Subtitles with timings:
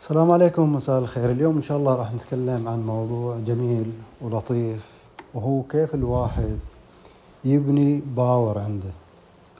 [0.00, 1.30] السلام عليكم مساء الخير.
[1.30, 4.84] اليوم إن شاء الله راح نتكلم عن موضوع جميل ولطيف
[5.34, 6.58] وهو كيف الواحد
[7.44, 8.90] يبني power عنده.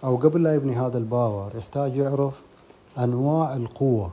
[0.05, 2.43] أو قبل لا يبني هذا ال power يحتاج يعرف
[2.99, 4.11] أنواع القوة.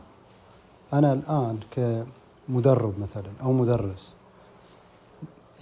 [0.94, 4.14] أنا الآن كمدرب مثلا أو مدرس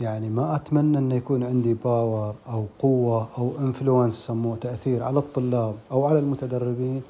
[0.01, 5.75] يعني ما أتمنى أن يكون عندي power أو قوة أو influence يسموه تأثير على الطلاب
[5.91, 7.01] أو على المتدربين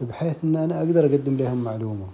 [0.00, 2.06] بحيث أن أنا أقدر أقدم لهم معلومة.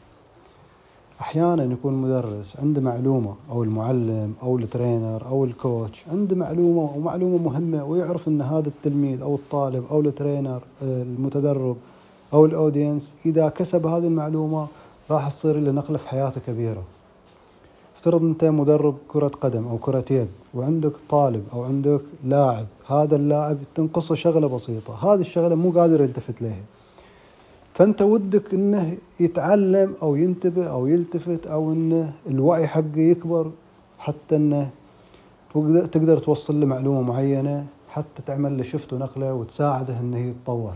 [1.23, 6.96] أحيانا يكون مدرس عنده معلومة أو المعلم أو ال trainer أو ال coach عنده معلومة
[6.96, 11.77] ومعلومة مهمة ويعرف إن هذا التلميذ أو الطالب أو ال trainee المتدرب
[12.32, 14.66] أو ال audience إذا كسب هذه المعلومة
[15.11, 16.82] راح تصير له نقلة في حياته كبيرة.
[17.96, 23.58] افترض أنت مدرب كرة قدم أو كرة يد وعندك طالب أو عندك لاعب هذا اللاعب
[23.75, 26.63] تنقصه شغلة بسيطة هذه الشغلة مو قادر يلتفت لها
[27.75, 33.50] فأنت ودك إنه يتعلم أو ينتبه أو يلتفت أو انه الوعي حقه يكبر
[33.98, 34.70] حتى إنه
[35.92, 40.74] تقدر توصل له معلومة معينة حتى تعمل له شفت ونقلة وتساعده إنه يتطور.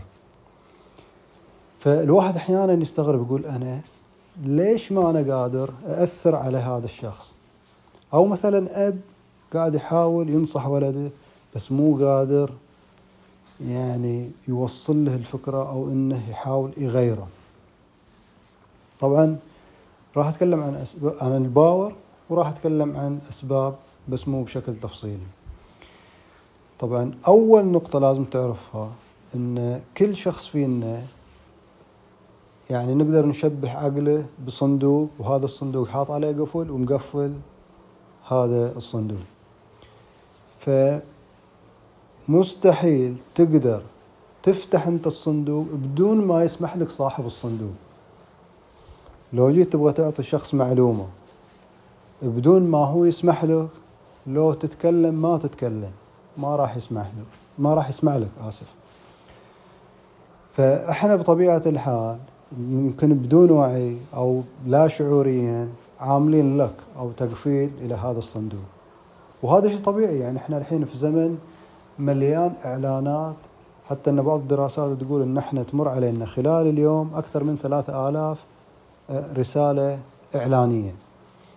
[1.79, 3.81] فالواحد أحيانا يستغرب يقول أنا
[4.43, 7.37] ليش ما أنا قادر اثر على هذا الشخص؟
[8.13, 8.99] أو مثلا أب
[9.53, 11.09] قاعد يحاول ينصح ولده
[11.55, 12.51] بس مو قادر
[13.61, 17.27] يعني يوصل له الفكرة أو إنه يحاول يغيره.
[18.99, 19.37] طبعا
[20.17, 21.95] راح أتكلم عن أسباب عن الباور
[22.29, 23.75] وراح أتكلم عن أسباب
[24.09, 25.27] بس مو بشكل تفصيلي.
[26.79, 28.91] طبعا أول نقطة لازم تعرفها
[29.35, 31.03] إن كل شخص فينا
[32.69, 37.33] يعني نقدر نشبه عقله بصندوق وهذا الصندوق حاط عليه قفل ومقفل
[38.27, 39.19] هذا الصندوق.
[40.59, 40.69] ف
[42.29, 43.81] مستحيل تقدر
[44.43, 47.73] تفتح انت الصندوق بدون ما يسمح لك صاحب الصندوق.
[49.33, 51.05] لو جيت تبغى تعطي شخص معلومة
[52.21, 53.67] بدون ما هو يسمح لك
[54.27, 55.91] لو تتكلم ما تتكلم
[56.37, 57.27] ما راح يسمح لك
[57.59, 58.67] ما راح يسمع لك آسف.
[60.53, 62.17] فإحنا بطبيعة الحال
[62.59, 65.69] يمكن بدون وعي أو لا شعوريا
[65.99, 68.67] عاملين block أو تقفيل إلى هذا الصندوق.
[69.43, 71.37] وهذا شيء طبيعي يعني إحنا الحين في زمن
[71.99, 73.35] مليان إعلانات.
[73.89, 78.45] حتى إن بعض الدراسات تقول إن إحنا تمر علينا خلال اليوم أكثر من ثلاثة آلاف
[79.09, 79.99] آه، رسالة
[80.35, 80.95] إعلانية.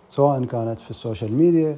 [0.09, 1.77] سواء كانت في ال social media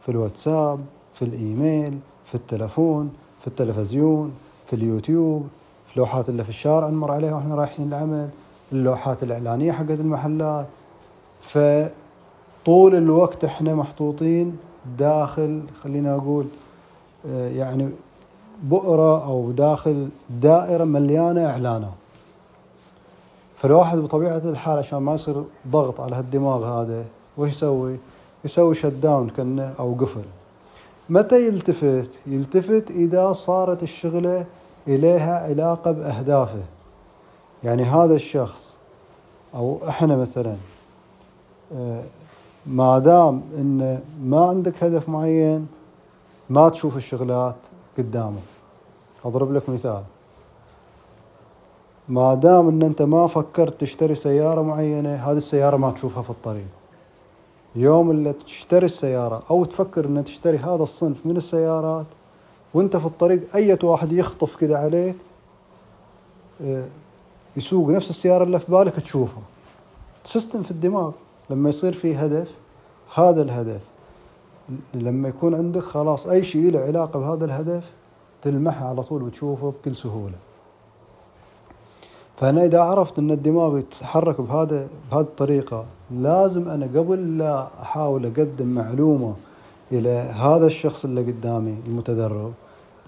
[0.00, 0.80] في الواتساب
[1.14, 4.32] في الإيميل في التلفون في التلفزيون
[4.66, 5.46] في اليوتيوب
[5.86, 8.28] في لوحات اللي في الشارع نمر عليها وإحنا رايحين العمل
[8.72, 10.66] اللوحات الإعلانية حقت المحلات.
[11.40, 14.56] فطول الوقت إحنا محطوطين
[14.98, 16.61] داخل خلينا أقول آه،
[17.30, 17.90] يعني
[18.62, 21.92] بؤرة أو داخل دائرة مليانة إعلانات
[23.56, 27.04] فالواحد بطبيعة الحال عشان ما يصير ضغط على هالدماغ هذا
[27.38, 27.96] وش يسوي؟
[28.44, 30.24] يسوي شت داون كأنه أو قفل
[31.08, 34.46] متى يلتفت؟ يلتفت إذا صارت الشغلة
[34.88, 36.62] إليها علاقة بأهدافه
[37.64, 38.76] يعني هذا الشخص
[39.54, 40.56] أو إحنا مثلا
[41.76, 42.02] آه،
[42.66, 45.66] ما دام إنه ما عندك هدف معين
[46.52, 47.56] ما تشوف الشغلات
[47.98, 48.42] قدامك
[49.24, 50.02] أضرب لك مثال.
[52.08, 56.66] ما دام إن أنت ما فكرت تشتري سيارة معينة هذه السيارة ما تشوفها في الطريق.
[57.76, 62.06] يوم اللي تشتري السيارة أو تفكر إن تشتري هذا الصنف من السيارات
[62.74, 65.16] وأنت في الطريق أي واحد يخطف كذا عليك
[66.62, 66.88] آه،
[67.56, 69.42] يسوق نفس السيارة اللي في بالك تشوفها.
[70.24, 71.12] سيستم في الدماغ
[71.50, 72.48] لما يصير في هدف
[73.14, 73.91] هذا الهدف.
[74.94, 77.92] لما يكون عندك خلاص أي شيء له علاقة بهذا الهدف
[78.42, 80.34] تلمحه على طول وتشوفه بكل سهولة.
[82.36, 88.66] فأنا إذا عرفت أن الدماغ يتحرك بهذا بهذه الطريقة لازم أنا قبل لا أحاول أقدم
[88.66, 89.34] معلومة
[89.92, 92.52] إلى هذا الشخص اللي قدامي المتدرب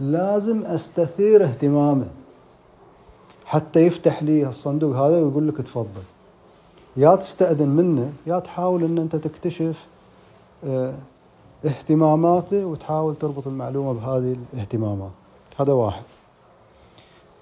[0.01, 2.09] لازم أستثير اهتمامه
[3.45, 6.03] حتى يفتح لي الصندوق هذا ويقول لك تفضل.
[6.97, 9.87] يا تستأذن منه يا تحاول إن أنت تكتشف
[10.65, 10.95] آه،
[11.67, 15.11] اهتماماته وتحاول تربط المعلومة بهذه الاهتمامات.
[15.61, 16.03] هذا واحد.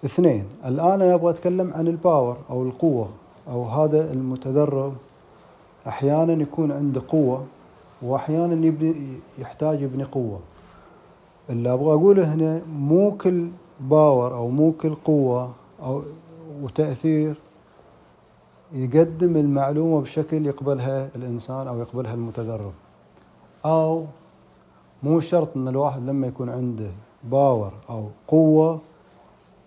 [0.04, 3.08] اثنين الآن أنا أبغى أتكلم عن الباور أو القوة
[3.50, 4.92] أو هذا المتدرب
[5.86, 7.44] أحيانا يكون عنده قوة
[8.02, 8.94] وأحيانا يبني
[9.38, 10.40] يحتاج يبني قوة.
[11.50, 13.48] اللي أبغى أقوله هنا مو كل
[13.80, 15.50] power أو مو كل قوة
[15.82, 16.02] أو
[16.62, 17.34] وتأثير
[18.72, 22.72] يقدم المعلومة بشكل يقبلها الإنسان أو يقبلها المتدرب.
[23.64, 24.06] أو
[25.02, 26.90] مو شرط أن الواحد لما يكون عنده
[27.24, 28.80] power أو قوة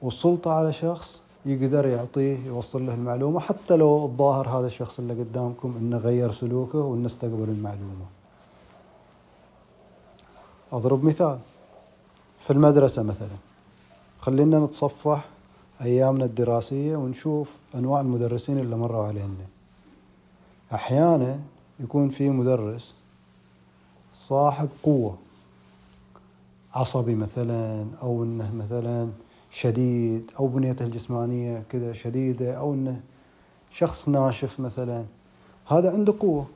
[0.02, 5.76] والسلطة على شخص يقدر يعطيه يوصل له المعلومة حتى لو الظاهر هذا الشخص اللي قدامكم
[5.80, 8.06] إنه غير سلوكه وانه استقبل المعلومة.
[10.74, 11.40] أضرب مثال.
[12.40, 13.38] في المدرسة مثلا
[14.20, 15.26] خلينا نتصفح
[15.82, 19.46] أيامنا الدراسية ونشوف أنواع المدرسين اللي مروا علينا.
[20.74, 21.40] أحيانا
[21.80, 22.96] يكون في مدرس
[24.28, 25.18] صاحب قوة.
[26.74, 29.10] عصبي مثلا أو إنه مثلا
[29.52, 33.02] شديد أو بنيته الجسمانية كذا شديدة أو إنه
[33.72, 35.06] شخص ناشف مثلا.
[35.68, 36.48] هذا عنده قوة.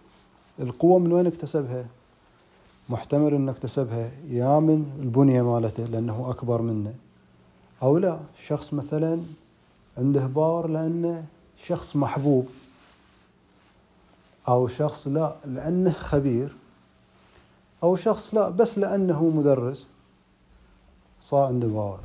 [0.60, 1.86] القوة من وين اكتسبها؟
[2.90, 6.94] محتمل إنه اكتسبها يا من البنية مالته لأنه أكبر منه.
[7.84, 9.22] أو لا شخص مثلا
[9.98, 11.26] عنده power لأنه
[11.58, 12.48] شخص محبوب.
[14.48, 16.59] أو شخص لا لأنه خبير.
[17.84, 19.88] أو شخص لا بس لأنه مدرس
[21.20, 22.00] صار عنده power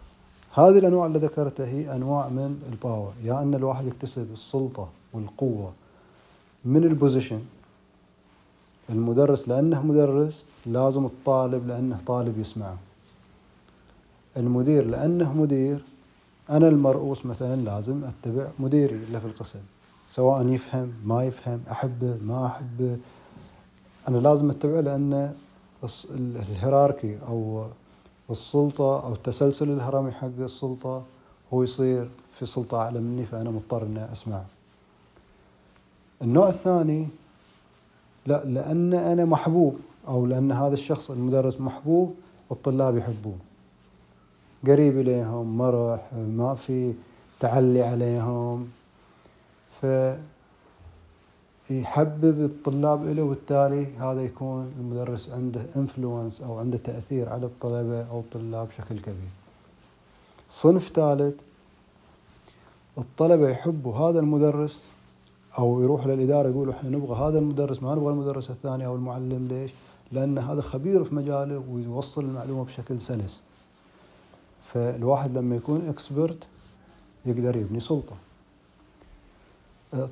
[0.55, 4.89] هذه الأنواع اللي ذكرتها هي أنواع من ال power يا يعني أن الواحد يكتسب السلطة
[5.13, 5.73] والقوة
[6.65, 7.41] من البوزيشن
[8.91, 12.77] المدرس لأنه مدرس لازم الطالب لأنه طالب يسمعه.
[14.37, 15.85] المدير لأنه مدير
[16.51, 19.61] أنا المرؤوس مثلا لازم أتبع مديري اللي في القسم.
[20.09, 22.99] سواء يفهم ما يفهم أحبه ما أحبه.
[24.09, 25.35] أنا لازم أتبعه لأن
[26.11, 27.67] الهيراركي أو
[28.31, 31.03] السلطة أو التسلسل الهرمي حق السلطة
[31.53, 34.43] هو يصير في سلطة أعلى مني فأنا مضطر إني أسمع
[36.23, 37.09] النوع الثاني
[38.27, 39.77] لا لأن أنا محبوب
[40.09, 42.15] أو لأن هذا الشخص المدرس محبوب
[42.53, 43.37] الطلاب يحبوه.
[44.67, 46.95] قريب إليهم مرح ما في
[47.41, 48.69] تعلي عليهم.
[49.81, 49.87] ف
[51.71, 58.21] يحبب الطلاب له وبالتالي هذا يكون المدرس عنده انفلونس أو عنده تأثير على الطلبة أو
[58.21, 59.31] الطلاب بشكل كبير.
[60.51, 61.41] صنف ثالث
[62.99, 64.83] الطلبة يحبوا هذا المدرس
[65.59, 69.71] أو يروح للإدارة يقولوا إحنا نبغى هذا المدرس ما نبغى المدرس الثاني أو المعلم ليش؟
[70.13, 73.43] لأن هذا خبير في مجاله ويوصل المعلومة بشكل سلس.
[74.73, 76.47] فالواحد لما يكون expert
[77.27, 78.17] يقدر يبني سلطة.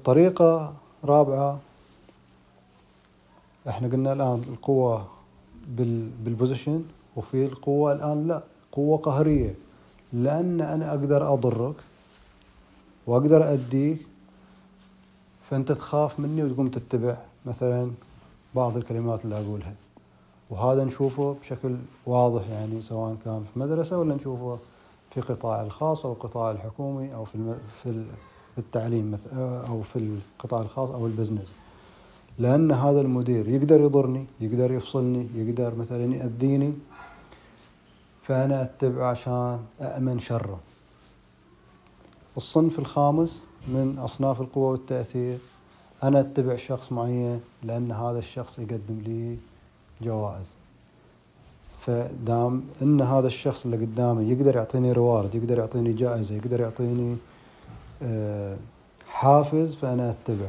[0.05, 1.58] طريقة رابعة.
[3.69, 5.06] إحنا قلنا الآن القوة
[6.25, 6.84] بال position
[7.16, 9.54] وفي القوة الآن لا قوة قهرية.
[10.12, 11.75] لأن أنا أقدر أضرك
[13.06, 14.06] وأقدر أديك
[15.50, 17.16] فأنت تخاف مني وتقوم تتبع.
[17.46, 17.90] مثلا
[18.55, 19.75] بعض الكلمات اللي أقولها.
[20.50, 21.76] وهذا نشوفه بشكل
[22.06, 24.58] واضح يعني سواء كان في مدرسة ولا نشوفه
[25.10, 28.05] في القطاع الخاص أو القطاع الحكومي أو في في
[28.58, 29.19] التعليم
[29.69, 31.54] أو في القطاع الخاص أو البزنس.
[32.38, 36.72] لأن هذا المدير يقدر يضرني يقدر يفصلني يقدر مثلا يأذيني
[38.22, 40.60] فأنا اتبعه عشان أأمن شره.
[42.37, 45.38] الصنف الخامس من أصناف القوة والتأثير
[46.02, 49.37] أنا أتبع شخص معين لأن هذا الشخص يقدم لي
[50.02, 50.46] جوائز.
[51.87, 57.16] فدام إن هذا الشخص اللي قدامي يقدر يعطيني روارد يقدر يعطيني جائزة يقدر يعطيني آه،
[59.08, 60.49] حافز فأنا أتبع.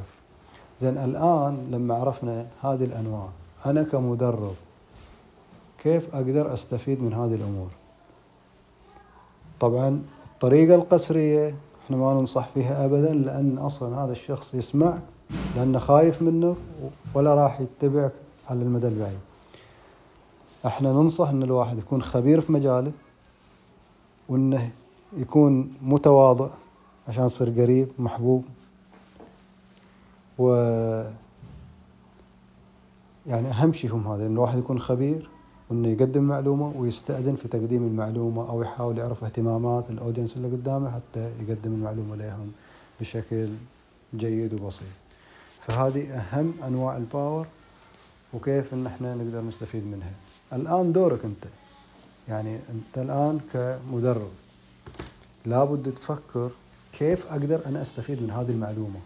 [0.80, 3.28] زين الآن لما عرفنا هذه الأنواع
[3.66, 4.56] أنا كمدرب
[5.84, 7.68] كيف أقدر أستفيد من هذه الأمور؟
[9.60, 10.02] طبعا
[10.34, 11.56] الطريقة القسرية
[11.86, 15.04] إحنا ما ننصح فيها أبدا لأن أصلا هذا الشخص يسمعك
[15.56, 16.56] لأنه خايف منك
[17.14, 18.12] ولا راح يتبعك
[18.50, 19.20] على المدى البعيد.
[20.66, 22.92] إحنا ننصح إن الواحد يكون خبير في مجاله
[24.30, 24.72] وإنه
[25.18, 26.50] يكون متواضع.
[27.08, 28.46] عشان تصير قريب محبوب.
[30.40, 30.48] و
[33.28, 35.30] يعني أهم شيء هم هذا إن الواحد يكون خبير
[35.70, 40.92] وإنه يقدم معلومة ويستأذن في تقديم المعلومة أو يحاول يعرف اهتمامات ال audience اللي قدامه
[40.92, 42.52] حتى يقدم المعلومة لهم
[43.00, 43.50] بشكل
[44.16, 44.88] جيد وبسيط.
[45.60, 47.48] فهذه أهم أنواع ال power
[48.34, 50.12] وكيف إن إحنا نقدر نستفيد منها.
[50.54, 51.46] الآن دورك أنت.
[52.28, 54.32] يعني أنت الآن كمدرب
[55.46, 56.52] لابد تفكر
[57.00, 59.00] كيف أقدر أنا أستفيد من هذه المعلومة؟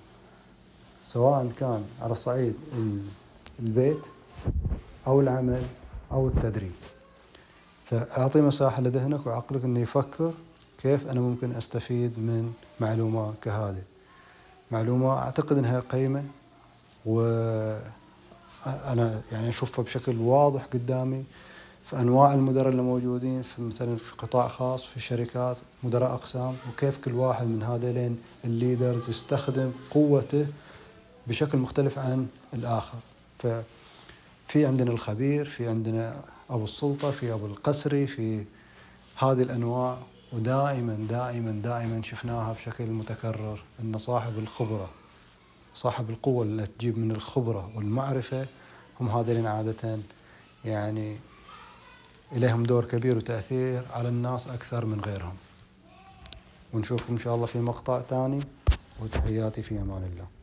[1.08, 2.56] سواء كان على صعيد
[3.60, 4.02] البيت
[5.08, 5.64] أو العمل
[6.12, 6.72] أو التدريب.
[7.86, 10.34] فأعطي مساحة لذهنك وعقلك أنه يفكر
[10.78, 13.84] كيف أنا ممكن أستفيد من معلومة كهذه.
[14.72, 16.26] معلومة أعتقد أنها قيمة
[17.06, 17.92] وأنا
[19.32, 21.26] يعني أشوفها بشكل واضح قدامي.
[21.90, 26.98] في انواع المدراء اللي موجودين في مثلا في قطاع خاص في شركات مدراء أقسام وكيف
[26.98, 30.48] كل واحد من هذين الليدرز يستخدم قوته
[31.28, 33.00] بشكل مختلف عن الآخر.
[33.40, 38.46] ففي عندنا الخبير في عندنا أبو السلطة في أبو القسري في
[39.18, 39.98] هذه الأنواع
[40.34, 44.90] ودائما دائما دائما شفناها بشكل متكرر إن صاحب الخبرة
[45.76, 48.48] صاحب القوة اللي تجيب من الخبرة والمعرفة
[49.00, 50.00] هم هذين عادة
[50.66, 51.18] يعني
[52.32, 55.36] إليهم دور كبير وتأثير على الناس أكثر من غيرهم.
[56.74, 58.40] ونشوفكم إن شاء الله في مقطع ثاني.
[59.02, 60.37] وتحياتي في أمان الله.